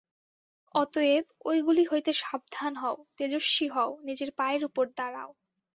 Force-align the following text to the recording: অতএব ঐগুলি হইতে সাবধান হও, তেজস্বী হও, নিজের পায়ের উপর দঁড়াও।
অতএব 0.75 1.25
ঐগুলি 1.45 1.83
হইতে 1.91 2.11
সাবধান 2.13 2.73
হও, 2.75 2.97
তেজস্বী 3.17 3.67
হও, 3.67 3.91
নিজের 4.03 4.29
পায়ের 4.37 4.61
উপর 4.65 4.85
দঁড়াও। 4.97 5.29